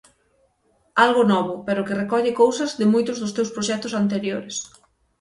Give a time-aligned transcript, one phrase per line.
[1.05, 4.55] Algo novo, pero que recolle cousas de moitos dos teus proxectos anteriores.